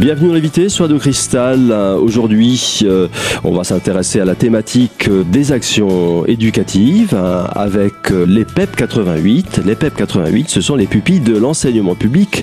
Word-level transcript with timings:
Bienvenue 0.00 0.28
dans 0.28 0.34
l'invité 0.34 0.70
sur 0.70 0.86
Radio 0.86 0.98
Cristal. 0.98 1.70
Aujourd'hui, 2.00 2.80
euh, 2.84 3.08
on 3.44 3.52
va 3.52 3.64
s'intéresser 3.64 4.18
à 4.18 4.24
la 4.24 4.34
thématique 4.34 5.08
euh, 5.10 5.24
des 5.24 5.52
actions 5.52 6.24
éducatives 6.24 7.14
avec 7.54 8.10
euh, 8.10 8.24
les 8.24 8.46
PEP 8.46 8.76
88. 8.76 9.60
Les 9.66 9.74
PEP 9.74 9.94
88, 9.94 10.48
ce 10.48 10.62
sont 10.62 10.76
les 10.76 10.86
pupilles 10.86 11.20
de 11.20 11.36
l'enseignement 11.36 11.96
public 11.96 12.42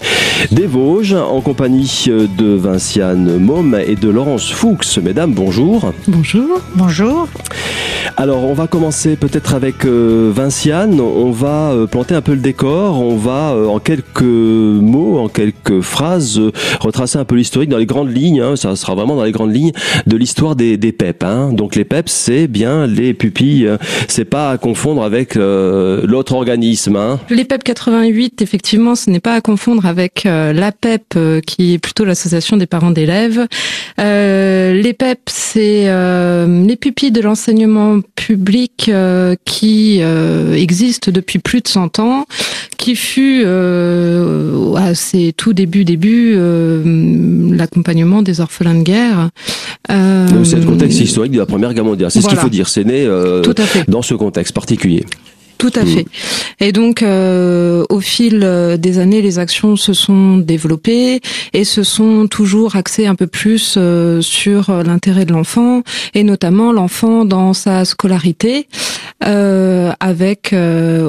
des 0.52 0.68
Vosges 0.68 1.14
en 1.14 1.42
compagnie 1.42 2.06
de 2.08 2.54
Vinciane 2.54 3.40
Môme 3.40 3.76
et 3.84 3.96
de 3.96 4.08
Laurence 4.08 4.52
Fuchs. 4.52 5.00
Mesdames, 5.00 5.34
bonjour. 5.34 5.92
Bonjour. 6.08 6.62
Bonjour. 6.76 7.28
Alors, 8.18 8.44
on 8.44 8.54
va 8.54 8.68
commencer 8.68 9.16
peut-être 9.16 9.56
avec 9.56 9.84
Vinciane. 9.86 11.02
On 11.02 11.32
va 11.32 11.74
planter 11.90 12.14
un 12.14 12.22
peu 12.22 12.34
le 12.34 12.40
décor. 12.40 13.02
On 13.02 13.18
va, 13.18 13.56
en 13.68 13.80
quelques 13.80 14.22
mots, 14.22 15.18
en 15.18 15.28
quelques 15.28 15.82
phrases, 15.82 16.40
retracer 16.80 17.18
un 17.18 17.26
peu 17.26 17.36
l'historique 17.48 17.70
dans 17.70 17.78
les 17.78 17.86
grandes 17.86 18.14
lignes. 18.14 18.42
Hein, 18.42 18.58
ça 18.58 18.76
sera 18.76 18.94
vraiment 18.94 19.16
dans 19.16 19.24
les 19.24 19.32
grandes 19.32 19.56
lignes 19.56 19.72
de 20.06 20.18
l'histoire 20.18 20.58
des, 20.58 20.76
des 20.76 20.92
PEP. 20.92 21.24
Hein. 21.24 21.54
Donc 21.54 21.76
les 21.76 21.86
PEP, 21.86 22.10
c'est 22.10 22.48
bien 22.48 22.86
les 22.88 23.14
pupilles. 23.14 23.66
Euh, 23.66 23.78
c'est 24.10 24.26
pas 24.26 24.52
à 24.52 24.58
confondre 24.58 25.02
avec 25.02 25.38
euh, 25.38 26.02
l'autre 26.06 26.34
organisme. 26.34 26.98
Hein. 26.98 27.22
Les 27.30 27.46
PEP 27.46 27.64
88, 27.64 28.42
effectivement, 28.42 28.96
ce 28.96 29.10
n'est 29.10 29.22
pas 29.22 29.34
à 29.34 29.40
confondre 29.40 29.86
avec 29.86 30.26
euh, 30.26 30.52
la 30.52 30.74
PEP, 30.74 31.18
qui 31.46 31.76
est 31.76 31.78
plutôt 31.78 32.04
l'association 32.04 32.58
des 32.58 32.68
parents 32.68 32.92
d'élèves. 32.92 33.48
les 33.98 34.94
PEP, 34.94 35.20
c'est 35.28 35.86
les 35.88 36.76
pupilles 36.76 37.12
de 37.12 37.22
l'enseignement 37.22 38.02
public 38.16 38.92
qui 39.46 40.02
existent 40.02 41.12
depuis 41.12 41.40
plus 41.40 41.62
de 41.62 41.68
100 41.68 42.00
ans 42.00 42.26
qui 42.78 42.96
fut 42.96 43.44
euh, 43.46 44.74
à 44.76 44.96
ses 44.96 45.34
tout 45.34 45.54
débuts 45.54 45.84
début 45.84 46.34
euh, 46.36 46.82
l'accompagnement 47.58 48.22
des 48.22 48.42
orphelins 48.42 48.76
de 48.76 48.84
guerre. 48.84 49.30
Euh, 49.92 50.44
c'est 50.44 50.58
le 50.58 50.66
contexte 50.66 51.00
historique 51.00 51.32
de 51.32 51.40
la 51.40 51.46
Première 51.46 51.74
Guerre 51.74 51.86
mondiale. 51.86 52.12
C'est 52.12 52.22
ce 52.22 52.28
qu'il 52.28 52.38
faut 52.38 52.50
dire. 52.50 52.68
C'est 52.68 52.84
né 52.84 53.06
euh, 53.06 53.42
dans 53.88 54.02
ce 54.02 54.14
contexte 54.14 54.54
particulier. 54.54 55.06
Tout 55.58 55.74
à 55.76 55.86
fait. 55.86 56.06
Et 56.60 56.72
donc, 56.72 57.02
euh, 57.02 57.84
au 57.90 58.00
fil 58.00 58.42
euh, 58.44 58.78
des 58.78 59.00
années, 59.00 59.22
les 59.22 59.40
actions 59.40 59.76
se 59.76 59.94
sont 59.94 60.38
développées 60.38 61.22
et 61.54 61.64
se 61.64 61.84
sont 61.84 62.28
toujours 62.28 62.76
axées 62.76 63.08
un 63.08 63.16
peu 63.16 63.28
plus 63.28 63.76
euh, 63.78 64.22
sur 64.22 64.72
l'intérêt 64.84 65.26
de 65.26 65.34
l'enfant 65.34 65.82
et 66.14 66.24
notamment 66.24 66.72
l'enfant 66.72 67.26
dans 67.26 67.54
sa 67.54 67.86
scolarité, 67.86 68.68
euh, 69.24 69.92
avec 70.00 70.54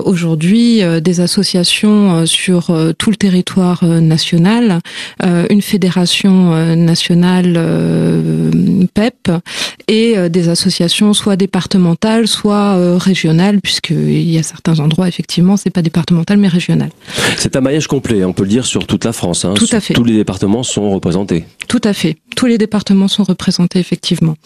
aujourd'hui 0.04 0.82
des 1.02 1.20
associations 1.20 2.26
sur 2.26 2.74
tout 2.96 3.10
le 3.10 3.16
territoire 3.16 3.84
national, 3.84 4.80
une 5.22 5.62
fédération 5.62 6.76
nationale 6.76 7.60
PEP 8.94 9.30
et 9.88 10.28
des 10.28 10.48
associations 10.48 11.12
soit 11.12 11.36
départementales, 11.36 12.26
soit 12.26 12.98
régionales, 12.98 13.60
puisqu'il 13.60 14.30
y 14.30 14.37
y 14.38 14.40
a 14.40 14.48
certains 14.48 14.80
endroits, 14.80 15.08
effectivement, 15.08 15.56
c'est 15.56 15.70
pas 15.70 15.82
départemental 15.82 16.38
mais 16.38 16.48
régional. 16.48 16.90
C'est 17.36 17.56
un 17.56 17.60
maillage 17.60 17.86
complet, 17.86 18.24
on 18.24 18.32
peut 18.32 18.44
le 18.44 18.48
dire, 18.48 18.66
sur 18.66 18.86
toute 18.86 19.04
la 19.04 19.12
France. 19.12 19.44
Hein. 19.44 19.54
Tout 19.54 19.68
à 19.72 19.80
fait. 19.80 19.94
Tous 19.94 20.04
les 20.04 20.16
départements 20.16 20.62
sont 20.62 20.90
représentés. 20.90 21.44
Tout 21.68 21.80
à 21.84 21.92
fait. 21.92 22.16
Tous 22.36 22.46
les 22.46 22.58
départements 22.58 23.08
sont 23.08 23.24
représentés, 23.24 23.78
effectivement. 23.78 24.36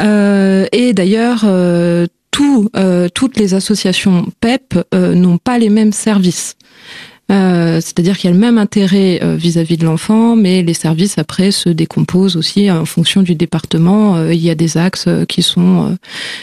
Euh, 0.00 0.66
et 0.72 0.92
d'ailleurs, 0.92 1.42
euh, 1.44 2.06
euh, 2.76 3.08
toutes 3.14 3.36
les 3.36 3.54
associations 3.54 4.26
PEP 4.40 4.78
n'ont 4.92 5.38
pas 5.38 5.58
les 5.58 5.70
mêmes 5.70 5.92
services. 5.92 6.56
Euh, 7.32 7.80
c'est-à-dire 7.80 8.18
qu'il 8.18 8.28
y 8.28 8.32
a 8.32 8.34
le 8.34 8.40
même 8.40 8.58
intérêt 8.58 9.20
euh, 9.22 9.34
vis-à-vis 9.36 9.78
de 9.78 9.86
l'enfant, 9.86 10.36
mais 10.36 10.62
les 10.62 10.74
services 10.74 11.16
après 11.16 11.50
se 11.52 11.70
décomposent 11.70 12.36
aussi 12.36 12.70
en 12.70 12.84
fonction 12.84 13.22
du 13.22 13.34
département. 13.34 14.16
Euh, 14.16 14.34
il 14.34 14.40
y 14.40 14.50
a 14.50 14.54
des 14.54 14.76
axes 14.76 15.08
qui 15.28 15.42
sont 15.42 15.96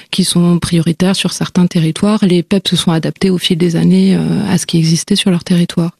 qui 0.10 0.24
sont 0.24 0.58
prioritaires 0.60 1.16
sur 1.16 1.34
certains 1.34 1.68
territoires. 1.68 2.26
Les 2.26 2.42
PEP 2.42 2.68
se 2.68 2.76
sont 2.76 2.92
adaptés 2.92 3.30
au 3.30 3.38
fil 3.38 3.58
des 3.58 3.76
années 3.76 4.18
à 4.50 4.58
ce 4.58 4.66
qui 4.66 4.78
existait 4.78 5.16
sur 5.16 5.30
leur 5.32 5.44
territoire. 5.44 5.92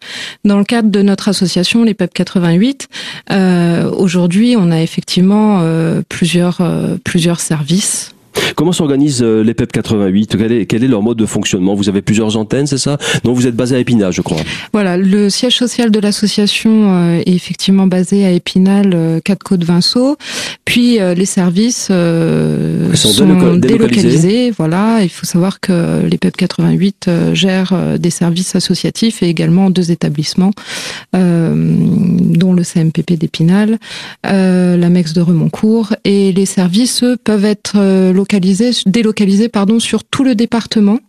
Dans 0.44 0.58
le 0.58 0.64
cadre 0.64 0.90
de 0.90 1.02
notre 1.02 1.30
association, 1.30 1.84
les 1.84 1.94
PEP 1.94 2.14
88, 2.14 2.88
aujourd'hui, 3.98 4.56
on 4.58 4.72
a 4.72 4.82
effectivement 4.82 5.64
plusieurs 6.10 6.62
plusieurs 7.04 7.40
services 7.40 8.12
Comment 8.56 8.72
s'organise 8.72 9.22
euh, 9.24 9.44
les 9.44 9.54
PEP 9.54 9.72
88 9.72 10.36
quel 10.38 10.52
est, 10.52 10.66
quel 10.66 10.84
est, 10.84 10.88
leur 10.88 11.02
mode 11.02 11.18
de 11.18 11.26
fonctionnement? 11.26 11.74
Vous 11.76 11.90
avez 11.90 12.02
plusieurs 12.02 12.38
antennes, 12.38 12.68
c'est 12.68 12.78
ça? 12.78 12.98
Donc 13.24 13.36
vous 13.36 13.48
êtes 13.48 13.56
basé 13.56 13.76
à 13.76 13.80
Épinal, 13.80 14.12
je 14.12 14.22
crois. 14.22 14.38
Voilà, 14.74 14.98
le 14.98 15.30
siège 15.30 15.58
social 15.58 15.92
de 15.92 16.00
l'association 16.00 16.94
euh, 16.94 17.22
est 17.26 17.34
effectivement 17.34 17.88
basé 17.88 18.26
à 18.26 18.32
Épinal, 18.32 19.22
4 19.24 19.44
Côtes 19.44 19.64
Vinceau. 19.64 20.18
Puis 20.66 21.00
euh, 21.00 21.14
les 21.14 21.26
services 21.26 21.88
sont, 21.88 23.56
délocalisés. 23.58 24.52
Voilà, 24.52 25.00
il 25.02 25.10
faut 25.10 25.26
savoir 25.26 25.60
que 25.60 26.06
les 26.06 26.18
PEP 26.18 26.38
88 26.38 27.10
gèrent 27.34 27.98
des 28.00 28.10
services 28.10 28.56
associatifs 28.56 29.24
et 29.24 29.30
également 29.30 29.70
deux 29.70 29.92
établissements, 29.92 30.52
dont 31.14 32.54
le 32.54 32.64
CMPP 32.64 33.14
d'Épinal, 33.14 33.80
la 34.24 34.90
MEX 34.90 35.14
de 35.14 35.22
Remoncourt. 35.22 35.96
Et 36.06 36.32
les 36.32 36.46
services 36.46 37.04
peuvent 37.24 37.46
être 37.46 37.78
localisé, 38.22 38.72
délocalisé 38.86 39.50
pardon, 39.50 39.80
sur 39.80 40.04
tout 40.04 40.24
le 40.24 40.36
département. 40.36 41.00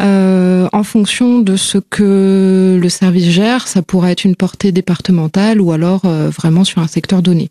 Euh, 0.00 0.68
en 0.72 0.82
fonction 0.82 1.40
de 1.40 1.56
ce 1.56 1.78
que 1.78 2.78
le 2.80 2.88
service 2.88 3.28
gère, 3.28 3.68
ça 3.68 3.82
pourrait 3.82 4.12
être 4.12 4.24
une 4.24 4.36
portée 4.36 4.72
départementale 4.72 5.60
ou 5.60 5.72
alors 5.72 6.02
euh, 6.04 6.30
vraiment 6.30 6.64
sur 6.64 6.80
un 6.80 6.88
secteur 6.88 7.22
donné. 7.22 7.50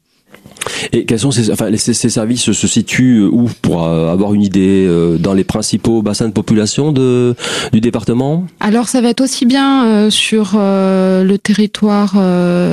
Et 0.92 1.06
quels 1.06 1.20
sont 1.20 1.32
ces, 1.32 1.52
enfin, 1.52 1.70
ces, 1.78 1.94
services 1.94 2.52
se 2.52 2.68
situent 2.68 3.22
euh, 3.22 3.30
où 3.32 3.50
pour 3.62 3.84
euh, 3.84 4.12
avoir 4.12 4.34
une 4.34 4.42
idée 4.42 4.86
euh, 4.88 5.18
dans 5.18 5.34
les 5.34 5.44
principaux 5.44 6.02
bassins 6.02 6.28
de 6.28 6.34
population 6.34 6.92
de, 6.92 7.36
du 7.72 7.82
département? 7.82 8.46
Alors 8.60 8.88
ça 8.88 9.02
va 9.02 9.10
être 9.10 9.22
aussi 9.22 9.46
bien 9.46 10.10
sur 10.10 10.54
le 10.56 11.36
territoire, 11.38 12.16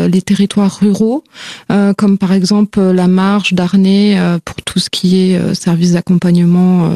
les 0.08 0.22
territoires 0.22 0.78
ruraux, 0.80 1.24
comme 1.96 2.18
par 2.18 2.32
exemple 2.32 2.80
la 2.80 3.08
marge 3.08 3.52
d'Arnay 3.52 4.18
pour 4.44 4.56
tout 4.62 4.78
ce 4.78 4.90
qui 4.90 5.20
est 5.20 5.54
service 5.54 5.92
d'accompagnement 5.92 6.90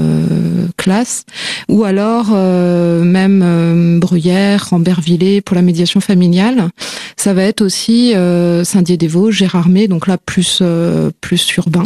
classe, 0.76 1.25
ou 1.69 1.84
alors 1.84 2.31
même 2.31 3.99
Bruyère, 4.00 4.69
Rambervillers 4.71 5.41
pour 5.41 5.56
la 5.56 5.62
médiation 5.62 6.00
familiale. 6.00 6.69
Ça 7.16 7.34
va 7.34 7.43
être 7.43 7.62
aussi 7.62 8.12
Saint-Dié-des-Vosges, 8.12 9.38
Gérardmer, 9.38 9.88
donc 9.88 10.06
là 10.06 10.19
plus 10.19 10.61
euh, 10.62 10.83
plus 11.20 11.56
urbain. 11.56 11.84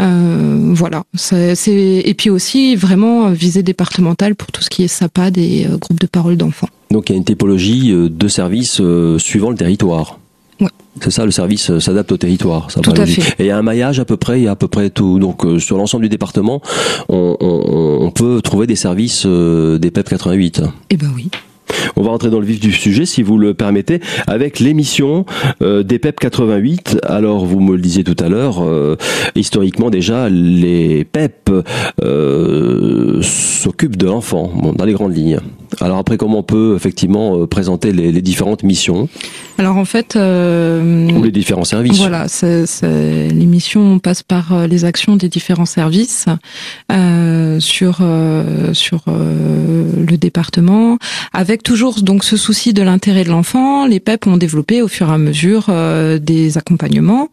Euh, 0.00 0.72
voilà. 0.74 1.04
C'est 1.14 1.54
et 1.66 2.14
puis 2.14 2.30
aussi 2.30 2.76
vraiment 2.76 3.30
visée 3.30 3.62
départementale 3.62 4.34
pour 4.34 4.50
tout 4.52 4.62
ce 4.62 4.70
qui 4.70 4.84
est 4.84 4.88
SAPAD 4.88 5.38
et 5.38 5.66
euh, 5.66 5.76
groupe 5.76 6.00
de 6.00 6.06
parole 6.06 6.36
d'enfants. 6.36 6.68
Donc 6.90 7.08
il 7.08 7.12
y 7.12 7.14
a 7.14 7.18
une 7.18 7.24
typologie 7.24 7.92
de 7.92 8.28
services 8.28 8.80
suivant 9.18 9.50
le 9.50 9.56
territoire. 9.56 10.18
Ouais. 10.60 10.68
C'est 11.00 11.10
ça, 11.10 11.24
le 11.24 11.30
service 11.30 11.78
s'adapte 11.78 12.12
au 12.12 12.16
territoire. 12.18 12.70
Ça 12.70 12.80
tout 12.80 12.92
à 12.96 13.06
fait. 13.06 13.22
Et 13.38 13.44
il 13.44 13.46
y 13.46 13.50
a 13.50 13.56
un 13.56 13.62
maillage 13.62 13.98
à 13.98 14.04
peu 14.04 14.18
près, 14.18 14.40
il 14.40 14.44
y 14.44 14.48
a 14.48 14.52
à 14.52 14.56
peu 14.56 14.68
près 14.68 14.90
tout. 14.90 15.18
Donc 15.18 15.44
sur 15.58 15.78
l'ensemble 15.78 16.02
du 16.02 16.10
département, 16.10 16.60
on, 17.08 17.36
on, 17.40 18.10
peut 18.10 18.42
trouver 18.42 18.66
des 18.66 18.76
services 18.76 19.24
des 19.24 19.90
PEP 19.90 20.10
88. 20.10 20.62
Eh 20.90 20.96
ben 20.98 21.10
oui. 21.14 21.30
On 21.96 22.02
va 22.02 22.10
rentrer 22.10 22.30
dans 22.30 22.40
le 22.40 22.46
vif 22.46 22.60
du 22.60 22.72
sujet, 22.72 23.06
si 23.06 23.22
vous 23.22 23.38
le 23.38 23.54
permettez, 23.54 24.00
avec 24.26 24.60
l'émission 24.60 25.24
euh, 25.62 25.82
des 25.82 25.98
PEP 25.98 26.20
88. 26.20 26.98
Alors, 27.02 27.44
vous 27.44 27.60
me 27.60 27.74
le 27.74 27.80
disiez 27.82 28.04
tout 28.04 28.16
à 28.18 28.28
l'heure, 28.28 28.62
euh, 28.62 28.96
historiquement 29.34 29.90
déjà, 29.90 30.28
les 30.28 31.04
PEP 31.04 31.50
euh, 32.02 33.22
s'occupent 33.22 33.96
de 33.96 34.06
l'enfant, 34.06 34.52
dans 34.76 34.84
les 34.84 34.92
grandes 34.92 35.16
lignes. 35.16 35.40
Alors 35.80 35.98
après, 35.98 36.16
comment 36.16 36.38
on 36.38 36.42
peut 36.42 36.74
effectivement 36.76 37.46
présenter 37.46 37.92
les, 37.92 38.22
différentes 38.22 38.62
missions 38.62 39.08
Alors 39.58 39.76
en 39.76 39.84
fait, 39.84 40.16
ou 40.16 41.22
les 41.22 41.30
différents 41.30 41.64
services. 41.64 41.98
Voilà, 41.98 42.26
l'émission 43.32 43.98
passe 43.98 44.22
par 44.22 44.66
les 44.66 44.84
actions 44.84 45.16
des 45.16 45.28
différents 45.28 45.66
services 45.66 46.26
sur 47.58 48.00
sur 48.72 49.04
le 49.06 50.16
département, 50.16 50.98
avec 51.32 51.62
toujours 51.62 52.02
donc 52.02 52.24
ce 52.24 52.36
souci 52.36 52.72
de 52.72 52.82
l'intérêt 52.82 53.24
de 53.24 53.30
l'enfant. 53.30 53.86
Les 53.86 54.00
PEP 54.00 54.26
ont 54.26 54.36
développé 54.36 54.82
au 54.82 54.88
fur 54.88 55.08
et 55.08 55.12
à 55.12 55.18
mesure 55.18 55.66
euh, 55.68 56.18
des 56.18 56.58
accompagnements. 56.58 57.28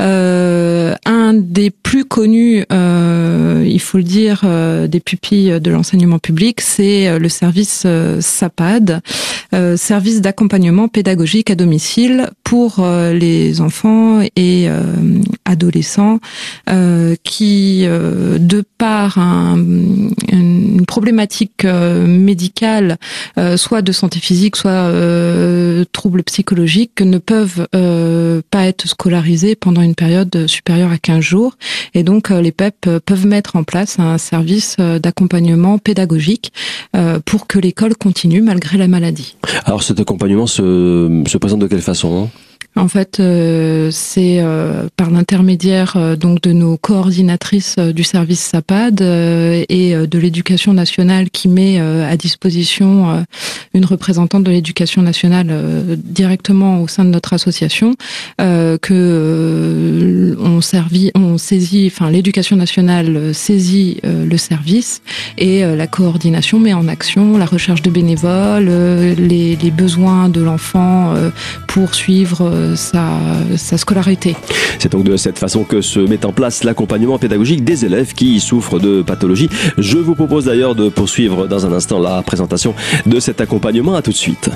Euh, 0.00 0.94
un 1.06 1.34
des 1.34 1.70
plus 1.70 2.04
connus, 2.04 2.64
euh, 2.72 3.64
il 3.66 3.80
faut 3.80 3.98
le 3.98 4.04
dire, 4.04 4.44
des 4.88 5.00
pupilles 5.00 5.60
de 5.60 5.70
l'enseignement 5.70 6.18
public, 6.18 6.60
c'est 6.60 7.18
le 7.18 7.28
service 7.28 7.83
SAPAD, 7.84 9.02
service 9.76 10.20
d'accompagnement 10.20 10.88
pédagogique 10.88 11.50
à 11.50 11.54
domicile 11.54 12.30
pour 12.42 12.84
les 13.12 13.60
enfants 13.60 14.20
et 14.36 14.68
adolescents 15.44 16.18
qui, 17.22 17.84
de 17.84 18.64
par 18.78 19.18
un, 19.18 19.56
une 20.30 20.84
problématique 20.86 21.64
médicale, 21.64 22.98
soit 23.56 23.82
de 23.82 23.92
santé 23.92 24.20
physique, 24.20 24.56
soit 24.56 24.92
troubles 25.92 26.22
psychologiques, 26.24 27.00
ne 27.00 27.18
peuvent 27.18 27.66
pas 28.50 28.64
être 28.66 28.88
scolarisés 28.88 29.54
pendant 29.54 29.82
une 29.82 29.94
période 29.94 30.46
supérieure 30.46 30.90
à 30.90 30.98
15 30.98 31.20
jours. 31.20 31.56
Et 31.94 32.02
donc, 32.02 32.30
les 32.30 32.52
PEP 32.52 32.88
peuvent 33.04 33.26
mettre 33.26 33.56
en 33.56 33.64
place 33.64 33.98
un 33.98 34.18
service 34.18 34.76
d'accompagnement 34.78 35.78
pédagogique 35.78 36.52
pour 37.24 37.46
que 37.46 37.58
l'école 37.58 37.96
continue 37.96 38.42
malgré 38.42 38.78
la 38.78 38.88
maladie. 38.88 39.36
Alors 39.64 39.82
cet 39.82 40.00
accompagnement 40.00 40.46
se, 40.46 41.22
se 41.26 41.38
présente 41.38 41.60
de 41.60 41.66
quelle 41.66 41.82
façon 41.82 42.30
en 42.76 42.88
fait, 42.88 43.20
euh, 43.20 43.90
c'est 43.92 44.38
euh, 44.40 44.88
par 44.96 45.10
l'intermédiaire 45.10 45.94
euh, 45.96 46.16
donc 46.16 46.42
de 46.42 46.52
nos 46.52 46.76
coordinatrices 46.76 47.78
du 47.78 48.02
service 48.02 48.40
SAPAD 48.40 49.00
et 49.00 49.94
de 49.94 50.18
l'éducation 50.18 50.72
nationale 50.72 51.30
qui 51.30 51.48
met 51.48 51.78
à 51.78 52.16
disposition 52.16 53.24
une 53.74 53.84
représentante 53.84 54.44
de 54.44 54.50
l'éducation 54.50 55.02
nationale 55.02 55.48
directement 55.98 56.80
au 56.82 56.88
sein 56.88 57.04
de 57.04 57.10
notre 57.10 57.32
association 57.32 57.94
que 58.38 60.36
on 60.40 60.60
servit, 60.60 61.10
on 61.14 61.38
saisit, 61.38 61.90
enfin 61.92 62.10
l'éducation 62.10 62.56
nationale 62.56 63.34
saisit 63.34 64.00
le 64.02 64.36
service 64.36 65.02
et 65.38 65.62
la 65.62 65.86
coordination 65.86 66.58
met 66.58 66.72
en 66.72 66.88
action 66.88 67.36
la 67.38 67.46
recherche 67.46 67.82
de 67.82 67.90
bénévoles, 67.90 68.66
les, 69.18 69.56
les 69.56 69.70
besoins 69.70 70.28
de 70.28 70.40
l'enfant 70.40 71.14
pour 71.66 71.94
suivre 71.94 72.50
sa, 72.76 73.18
scolarité. 73.76 74.36
C'est 74.78 74.92
donc 74.92 75.04
de 75.04 75.16
cette 75.16 75.38
façon 75.38 75.64
que 75.64 75.80
se 75.80 76.00
met 76.00 76.24
en 76.24 76.32
place 76.32 76.64
l'accompagnement 76.64 77.18
pédagogique 77.18 77.64
des 77.64 77.84
élèves 77.84 78.14
qui 78.14 78.40
souffrent 78.40 78.78
de 78.78 79.02
pathologie. 79.02 79.48
Je 79.78 79.98
vous 79.98 80.14
propose 80.14 80.46
d'ailleurs 80.46 80.74
de 80.74 80.88
poursuivre 80.88 81.46
dans 81.46 81.66
un 81.66 81.72
instant 81.72 81.98
la 81.98 82.22
présentation 82.22 82.74
de 83.06 83.20
cet 83.20 83.40
accompagnement. 83.40 83.94
À 83.94 84.02
tout 84.02 84.10
de 84.10 84.16
suite. 84.16 84.50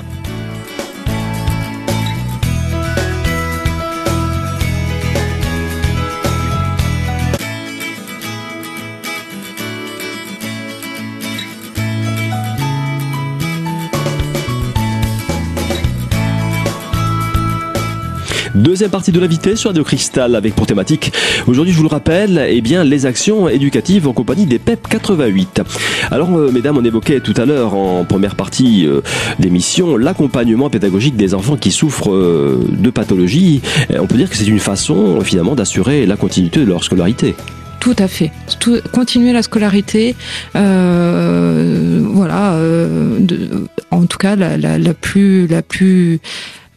Deuxième 18.59 18.91
partie 18.91 19.13
de 19.13 19.19
l'invité 19.21 19.55
sur 19.55 19.69
Radio 19.69 19.85
Cristal 19.85 20.35
avec 20.35 20.53
pour 20.53 20.67
thématique, 20.67 21.13
aujourd'hui 21.47 21.71
je 21.71 21.77
vous 21.77 21.83
le 21.83 21.89
rappelle, 21.89 22.45
eh 22.49 22.59
bien, 22.59 22.83
les 22.83 23.05
actions 23.05 23.47
éducatives 23.47 24.05
en 24.05 24.11
compagnie 24.11 24.45
des 24.45 24.59
PEP 24.59 24.85
88. 24.89 25.61
Alors 26.11 26.35
euh, 26.35 26.51
mesdames, 26.51 26.77
on 26.77 26.83
évoquait 26.83 27.21
tout 27.21 27.33
à 27.37 27.45
l'heure 27.45 27.73
en 27.73 28.03
première 28.03 28.35
partie 28.35 28.85
euh, 28.85 28.99
d'émission 29.39 29.95
l'accompagnement 29.95 30.69
pédagogique 30.69 31.15
des 31.15 31.35
enfants 31.35 31.55
qui 31.55 31.71
souffrent 31.71 32.11
euh, 32.11 32.59
de 32.69 32.89
pathologies. 32.89 33.61
On 33.97 34.07
peut 34.07 34.17
dire 34.17 34.29
que 34.29 34.35
c'est 34.35 34.47
une 34.47 34.59
façon 34.59 35.21
finalement 35.21 35.55
d'assurer 35.55 36.05
la 36.05 36.17
continuité 36.17 36.59
de 36.59 36.65
leur 36.65 36.83
scolarité. 36.83 37.35
Tout 37.79 37.95
à 37.97 38.09
fait. 38.09 38.29
continuer 38.91 39.31
la 39.31 39.41
scolarité, 39.41 40.17
voilà. 40.53 42.59
en 43.89 44.05
tout 44.05 44.17
cas, 44.17 44.35
la, 44.35 44.93
plus, 44.93 45.47
la 45.47 45.61
plus 45.61 46.19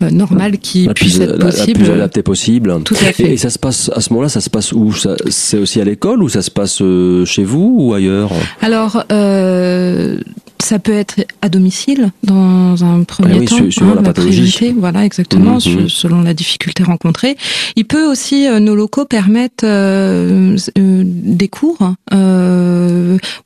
euh, 0.03 0.11
normal 0.11 0.59
qui 0.59 0.89
puisse 0.95 1.21
être 1.21 1.39
possible. 1.39 1.81
La 1.81 1.87
plus 1.87 1.95
adaptée 1.95 2.23
possible. 2.23 2.83
Tout 2.85 2.95
à 2.95 3.13
fait. 3.13 3.33
Et, 3.33 3.37
ça 3.37 3.51
se 3.51 3.59
passe 3.59 3.91
à 3.95 4.01
ce 4.01 4.11
moment-là, 4.11 4.29
ça 4.29 4.41
se 4.41 4.51
passe 4.51 4.73
où? 4.73 4.93
C'est 5.29 5.59
aussi 5.59 5.81
à 5.81 5.85
l'école 5.85 6.23
ou 6.23 6.29
ça 6.29 6.43
se 6.43 6.51
passe 6.51 6.81
euh, 6.83 7.25
chez 7.25 7.45
vous 7.45 7.77
ou 7.79 7.95
ailleurs? 7.95 8.31
Alors, 8.61 9.05
euh, 9.13 10.19
ça 10.63 10.79
peut 10.79 10.93
être 10.93 11.17
à 11.43 11.49
domicile 11.49 12.13
dans 12.23 12.85
un 12.85 13.03
premier 13.03 13.35
ah 13.35 13.39
oui, 13.41 13.45
temps, 13.47 13.71
suivant 13.71 13.93
hein, 13.93 13.95
la, 13.97 14.03
pathologie. 14.03 14.75
voilà 14.77 15.05
exactement, 15.05 15.57
mmh, 15.57 15.85
mmh. 15.85 15.89
selon 15.89 16.23
la 16.23 16.35
difficulté 16.35 16.83
rencontrée. 16.83 17.37
Il 17.77 17.85
peut 17.85 18.11
aussi 18.11 18.47
euh, 18.47 18.61
nos 18.61 18.75
locaux 18.75 19.05
permettent 19.05 19.65
euh, 19.65 20.57
euh, 20.79 21.03
des 21.05 21.49
cours 21.49 21.79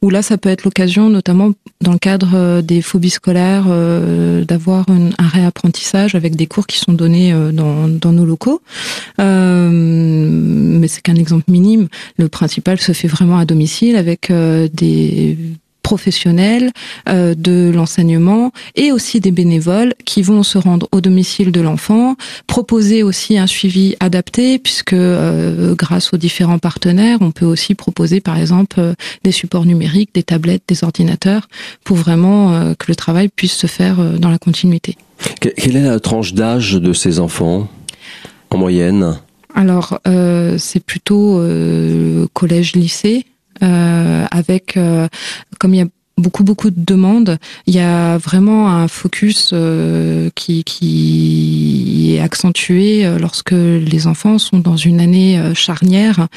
où 0.03 0.11
là 0.11 0.23
ça 0.23 0.37
peut 0.37 0.51
être 0.51 0.65
l'occasion, 0.65 1.09
notamment 1.09 1.53
dans 1.81 1.93
le 1.93 1.99
cadre 1.99 2.61
des 2.61 2.83
phobies 2.83 3.11
scolaires, 3.11 3.67
d'avoir 4.47 4.85
un 4.91 5.29
réapprentissage 5.29 6.15
avec 6.15 6.37
des 6.37 6.46
cours 6.47 6.67
qui 6.67 6.79
sont 6.79 6.93
donnés 6.93 7.33
dans, 7.53 7.89
dans 7.89 8.13
nos 8.13 8.25
locaux. 8.25 8.63
mais 9.19 10.89
c'est 10.89 11.03
qu'un 11.03 11.17
exemple 11.17 11.45
minime. 11.49 11.89
Le 12.19 12.29
principal 12.29 12.81
se 12.81 12.93
fait 12.93 13.09
vraiment 13.09 13.39
à 13.39 13.45
domicile 13.45 13.97
avec 13.97 14.31
des 14.31 15.37
professionnels 15.87 16.73
euh, 17.09 17.37
de 17.37 17.71
l'enseignement 17.73 18.51
et 18.75 18.91
aussi 18.91 19.21
des 19.21 19.31
bénévoles 19.31 19.95
qui 20.05 20.21
vont 20.21 20.43
se 20.43 20.59
rendre 20.59 20.89
au 20.91 21.01
domicile 21.01 21.53
de 21.53 21.61
l'enfant, 21.61 22.17
proposer 22.49 23.05
aussi 23.05 23.39
un 23.39 23.47
suivi 23.47 23.95
adapté 24.01 24.59
puisque 24.59 24.95
euh, 24.95 25.77
grâce 25.77 26.13
aux 26.13 26.17
différents 26.17 26.59
partenaires, 26.59 27.19
on 27.21 27.31
peut 27.31 27.47
aussi 27.47 27.77
proposer 27.77 28.21
par 28.21 28.37
exemple 28.37 28.81
euh, 28.81 28.95
des 29.23 29.31
supports 29.31 29.65
numériques, 29.65 30.11
des 30.13 30.25
tablettes, 30.25 30.65
des 30.67 30.83
ordinateurs 30.83 31.49
pour 31.85 31.97
vraiment 31.97 32.75
que 32.77 32.87
le 32.89 32.97
travail 32.97 33.29
puisse 33.29 33.57
se 33.57 33.69
faire 33.69 33.97
dans 34.19 34.31
la 34.31 34.39
continuité. 34.39 34.97
Quelle 35.41 35.77
est 35.77 35.83
la 35.83 36.01
tranche 36.01 36.35
d'âge 36.35 36.73
de 36.73 36.93
ces 36.93 37.21
enfants 37.21 37.69
en 38.51 38.59
moyenne? 38.59 39.19
Alors, 39.55 40.01
c'est 40.59 40.85
plutôt 40.85 41.41
collège-lycée. 42.33 43.25
Euh, 43.63 44.27
avec 44.31 44.77
euh, 44.77 45.09
comme 45.59 45.75
il 45.75 45.79
y 45.79 45.83
a 45.83 45.87
beaucoup 46.19 46.45
beaucoup 46.45 46.71
de 46.71 46.83
demandes. 46.83 47.37
Il 47.67 47.75
y 47.75 47.79
a 47.79 48.17
vraiment 48.17 48.71
un 48.71 48.89
focus 48.89 49.51
euh, 49.53 50.31
qui, 50.35 50.65
qui 50.65 52.15
est 52.15 52.21
accentué 52.21 53.05
euh, 53.05 53.19
lorsque 53.19 53.53
les 53.53 54.07
enfants 54.07 54.39
sont 54.39 54.59
dans 54.59 54.77
une 54.77 55.01
année 55.01 55.39
euh, 55.39 55.53
charnière, 55.53 56.29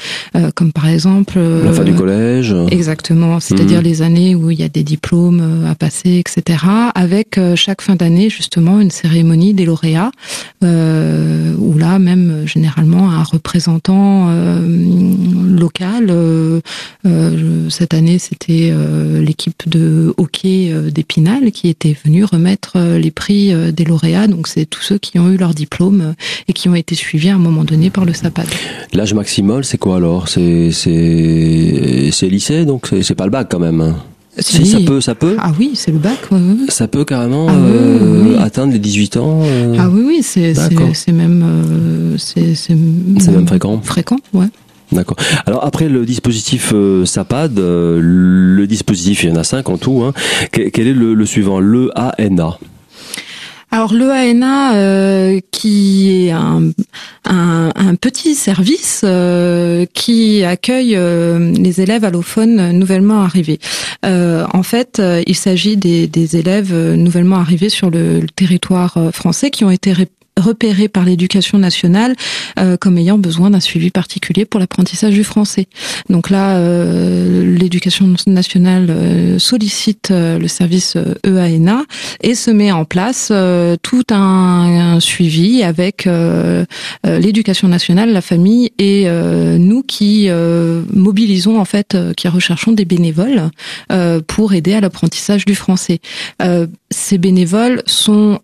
comme 0.54 0.72
par 0.72 0.86
exemple 0.86 1.38
la 1.38 1.72
fin 1.72 1.84
du 1.84 1.94
collège. 1.94 2.54
Exactement, 2.70 3.40
c'est-à-dire 3.40 3.78
mhm. 3.78 3.84
les 3.84 4.02
années 4.02 4.34
où 4.34 4.50
il 4.50 4.60
y 4.60 4.62
a 4.62 4.68
des 4.68 4.82
diplômes 4.82 5.64
à 5.68 5.74
passer, 5.74 6.22
etc. 6.24 6.64
Avec 6.94 7.40
chaque 7.54 7.80
fin 7.80 7.96
d'année 7.96 8.28
justement 8.30 8.80
une 8.80 8.90
cérémonie 8.90 9.54
des 9.54 9.64
lauréats, 9.64 10.10
où 10.62 11.78
là 11.78 11.98
même 11.98 12.42
généralement 12.46 13.10
un 13.10 13.22
représentant 13.22 14.30
local. 15.48 16.12
cette 17.68 17.94
année, 17.94 18.18
c'était 18.18 18.72
l'équipe 19.20 19.69
de 19.70 20.12
hockey 20.18 20.70
euh, 20.72 20.90
d'Épinal 20.90 21.52
qui 21.52 21.68
était 21.68 21.96
venu 22.04 22.24
remettre 22.24 22.72
euh, 22.76 22.98
les 22.98 23.10
prix 23.10 23.54
euh, 23.54 23.72
des 23.72 23.84
lauréats. 23.84 24.26
Donc 24.26 24.48
c'est 24.48 24.66
tous 24.66 24.82
ceux 24.82 24.98
qui 24.98 25.18
ont 25.18 25.30
eu 25.30 25.36
leur 25.36 25.54
diplôme 25.54 26.14
et 26.48 26.52
qui 26.52 26.68
ont 26.68 26.74
été 26.74 26.94
suivis 26.94 27.30
à 27.30 27.36
un 27.36 27.38
moment 27.38 27.64
donné 27.64 27.88
par 27.88 28.04
le 28.04 28.12
SAPAD. 28.12 28.46
L'âge 28.92 29.14
maximal, 29.14 29.64
c'est 29.64 29.78
quoi 29.78 29.96
alors? 29.96 30.28
C'est 30.28 30.70
c'est 30.72 32.28
lycée, 32.28 32.64
donc 32.64 32.90
c'est 33.02 33.14
pas 33.14 33.24
le 33.24 33.30
bac 33.30 33.48
quand 33.50 33.60
même. 33.60 33.80
Hein? 33.80 33.96
Ça 34.38 34.78
peut, 34.86 35.00
ça 35.00 35.14
peut. 35.14 35.36
Ah 35.38 35.52
oui, 35.58 35.72
c'est 35.74 35.90
le 35.90 35.98
bac. 35.98 36.18
Ça 36.68 36.88
peut 36.88 37.04
carrément 37.04 37.48
ah 37.48 38.42
atteindre 38.42 38.72
les 38.72 38.78
18 38.78 39.16
ans. 39.16 39.42
Ah 39.78 39.88
oui, 39.90 40.02
oui, 40.06 40.22
c'est 40.22 40.54
même 41.12 42.16
c'est 42.16 43.30
même 43.32 43.46
fréquent. 43.46 43.80
Fréquent, 43.82 44.18
ouais. 44.34 44.46
D'accord. 44.92 45.16
Alors 45.46 45.64
après 45.64 45.88
le 45.88 46.04
dispositif 46.04 46.72
euh, 46.74 47.04
SAPAD, 47.04 47.58
euh, 47.58 48.00
le 48.02 48.66
dispositif, 48.66 49.22
il 49.22 49.30
y 49.30 49.32
en 49.32 49.36
a 49.36 49.44
cinq 49.44 49.68
en 49.68 49.78
tout. 49.78 50.02
Hein. 50.02 50.12
Quel, 50.50 50.86
est 50.86 50.92
le, 50.92 51.26
suivant? 51.26 51.60
Le 51.60 51.90
ANA. 51.94 52.58
Alors 53.70 53.94
le 53.94 54.10
ANA, 54.10 54.74
euh, 54.74 55.40
qui 55.52 56.26
est 56.26 56.32
un, 56.32 56.72
petit 58.00 58.34
service 58.34 59.04
qui 59.94 60.44
accueille 60.44 60.96
les 60.96 61.80
élèves 61.80 62.04
allophones 62.04 62.72
nouvellement 62.72 63.22
arrivés. 63.22 63.60
en 64.02 64.62
fait, 64.62 65.00
il 65.26 65.36
s'agit 65.36 65.76
des, 65.76 66.36
élèves 66.36 66.74
nouvellement 66.74 67.36
arrivés 67.36 67.68
sur 67.68 67.90
le, 67.90 68.20
le 68.20 68.28
territoire 68.28 68.98
français 69.12 69.50
qui 69.50 69.64
ont 69.64 69.70
été 69.70 69.92
repérés 70.40 70.88
par 70.88 71.04
l'éducation 71.04 71.58
nationale 71.58 72.14
euh, 72.58 72.76
comme 72.76 72.98
ayant 72.98 73.18
besoin 73.18 73.50
d'un 73.50 73.60
suivi 73.60 73.90
particulier 73.90 74.44
pour 74.44 74.60
l'apprentissage 74.60 75.14
du 75.14 75.24
français. 75.24 75.66
Donc 76.08 76.30
là, 76.30 76.56
euh, 76.56 77.56
l'éducation 77.56 78.14
nationale 78.26 78.86
euh, 78.90 79.38
sollicite 79.38 80.10
le 80.10 80.48
service 80.48 80.96
EANA 81.24 81.82
e 81.82 82.28
et 82.28 82.34
se 82.34 82.50
met 82.50 82.72
en 82.72 82.84
place 82.84 83.32
tout 83.82 84.02
un, 84.10 84.98
suivi 85.00 85.62
avec 85.62 86.08
l'éducation 87.04 87.68
nationale, 87.68 88.12
la 88.12 88.20
famille 88.20 88.72
et 88.78 89.08
nous 89.58 89.82
qui 89.82 90.28
mobilisons 90.92 91.58
en 91.58 91.64
fait, 91.64 91.96
qui 92.16 92.28
recherchons 92.28 92.72
des 92.72 92.84
bénévoles 92.84 93.50
pour 94.26 94.52
aider 94.54 94.74
à 94.74 94.80
l'apprentissage 94.80 95.44
du 95.44 95.54
français 95.54 96.00
ces 96.90 97.18
bénévoles 97.18 97.82
sont 97.86 98.40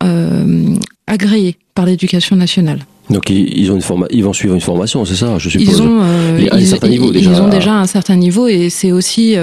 agréés 1.06 1.56
par 1.74 1.86
l'éducation 1.86 2.36
nationale. 2.36 2.80
Donc 3.10 3.30
ils, 3.30 3.70
ont 3.70 3.78
une 3.78 4.06
ils 4.10 4.24
vont 4.24 4.32
suivre 4.32 4.54
une 4.54 4.60
formation, 4.60 5.04
c'est 5.04 5.14
ça, 5.14 5.38
je 5.38 5.48
suppose. 5.48 5.68
Ils 5.68 5.82
ont, 5.82 6.00
un 6.02 6.64
certain 6.64 6.88
niveau 6.88 7.12
déjà. 7.12 7.30
Ils 7.30 7.40
ont 7.40 7.48
déjà 7.48 7.74
un 7.74 7.86
certain 7.86 8.16
niveau 8.16 8.48
et 8.48 8.68
c'est 8.68 8.92
aussi 8.92 9.36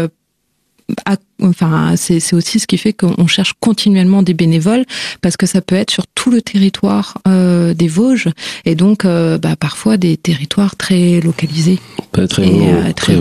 enfin, 1.42 1.96
c'est 1.96 2.34
aussi 2.34 2.60
ce 2.60 2.68
qui 2.68 2.78
fait 2.78 2.94
qu'on 2.94 3.28
cherche 3.28 3.54
continuellement 3.60 4.24
des 4.24 4.34
bénévoles 4.34 4.86
parce 5.22 5.38
que 5.38 5.46
ça 5.46 5.62
peut 5.62 5.76
être 5.76 5.92
sur 5.92 6.08
tout 6.08 6.32
le 6.32 6.42
territoire 6.42 7.18
euh, 7.28 7.74
des 7.74 7.88
Vosges 7.88 8.30
et 8.66 8.76
donc 8.76 9.06
euh, 9.06 9.38
bah, 9.38 9.56
parfois 9.56 9.98
des 9.98 10.18
territoires 10.18 10.76
très 10.76 11.20
localisés. 11.20 11.80
Très, 12.12 12.28
très, 12.28 12.44
euh, 12.44 12.94
très, 12.96 13.16